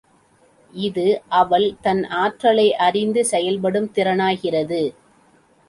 [0.73, 1.05] இது
[1.31, 4.83] அவள் தன் ஆற்றலை அறிந்து செயல்படும் திறனாகிறது.